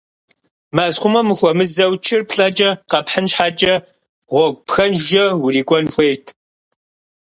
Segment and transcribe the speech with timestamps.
[0.75, 3.73] Мэзхъумэм ухуэмызэу чыр плӀэкӀэ къэпхьын щхьэкӀэ
[4.29, 6.25] гъуэгу пхэнжкӏэ урикӏуэн хуейт.